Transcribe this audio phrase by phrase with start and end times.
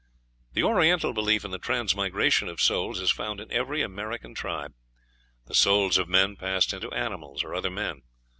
[0.53, 4.73] The Oriental belief in the transmigration of souls is found in every American tribe.
[5.45, 8.01] The souls of men passed into animals or other men.